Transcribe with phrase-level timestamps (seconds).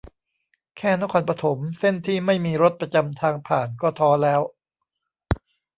[0.77, 4.41] แค่นครปฐมเส้นที่ไม่มีรถประจำทางผ่านก็ท้อแล้ว